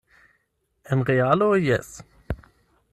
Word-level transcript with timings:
En 0.95 1.05
realo, 1.11 1.53
jes. 1.67 1.93